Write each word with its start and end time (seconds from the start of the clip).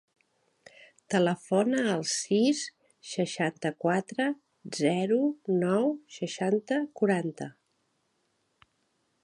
Telefona 1.15 1.81
al 1.95 2.05
sis, 2.11 2.61
seixanta-quatre, 3.09 4.27
zero, 4.79 5.19
nou, 5.65 5.89
seixanta, 6.19 6.81
quaranta. 7.03 7.51